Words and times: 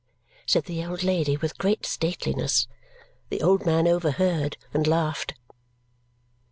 said 0.47 0.65
the 0.65 0.83
old 0.83 1.03
lady 1.03 1.37
with 1.37 1.59
great 1.59 1.85
stateliness. 1.85 2.67
The 3.29 3.43
old 3.43 3.67
man 3.67 3.87
overheard, 3.87 4.57
and 4.73 4.87
laughed. 4.87 5.35